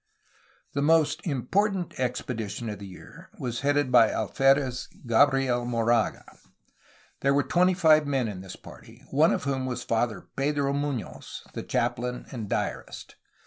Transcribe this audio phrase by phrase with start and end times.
[0.73, 6.25] The most important expedition of the year was headed by Alferez Gabriel Moraga.
[7.19, 11.43] There were twenty five men in this party, one of whom was Father Pedro Munoz,
[11.53, 13.13] the chap lain and diarist.